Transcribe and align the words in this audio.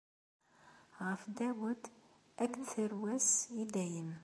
Ɣef 1.07 1.21
Dawed 1.37 1.81
akked 2.43 2.63
tarwa-s, 2.71 3.29
i 3.61 3.63
dayem. 3.73 4.11